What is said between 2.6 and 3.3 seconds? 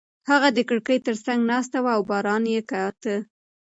کاته.